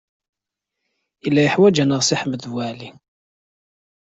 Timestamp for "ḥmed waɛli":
2.21-2.89